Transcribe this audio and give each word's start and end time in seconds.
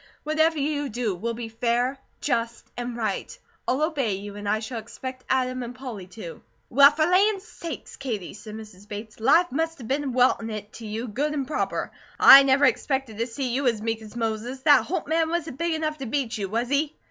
Whatever 0.23 0.57
you 0.57 0.89
do 0.89 1.13
will 1.13 1.35
be 1.35 1.47
fair, 1.47 1.99
just, 2.21 2.65
and 2.75 2.97
right. 2.97 3.37
I'll 3.67 3.83
obey 3.83 4.13
you, 4.15 4.35
as 4.35 4.47
I 4.47 4.57
shall 4.57 4.79
expect 4.79 5.23
Adam 5.29 5.61
and 5.61 5.75
Polly 5.75 6.07
to." 6.07 6.41
"Well, 6.71 6.89
for 6.89 7.05
lands 7.05 7.45
sakes, 7.47 7.97
Katie," 7.97 8.33
said 8.33 8.55
Mrs. 8.55 8.87
Bates. 8.87 9.19
"Life 9.19 9.51
must 9.51 9.79
a 9.79 9.83
been 9.83 10.11
weltin' 10.11 10.49
it 10.49 10.73
to 10.73 10.87
you 10.87 11.07
good 11.07 11.35
and 11.35 11.45
proper. 11.45 11.91
I 12.19 12.41
never 12.41 12.65
expected 12.65 13.19
to 13.19 13.27
see 13.27 13.49
you 13.53 13.67
as 13.67 13.79
meek 13.83 14.01
as 14.01 14.15
Moses. 14.15 14.61
That 14.61 14.85
Holt 14.85 15.05
man 15.07 15.29
wasn't 15.29 15.59
big 15.59 15.75
enough 15.75 15.99
to 15.99 16.07
beat 16.07 16.35
you, 16.35 16.49
was 16.49 16.69
he?" 16.69 16.95